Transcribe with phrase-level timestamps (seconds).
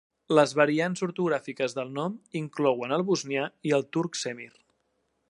[0.35, 4.53] Les variants ortogràfiques del nom inclouen el bosnià i el turc Semir.